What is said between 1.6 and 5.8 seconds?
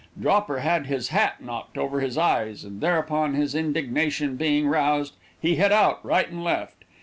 over his eyes, and thereupon, his indignation being roused, he hit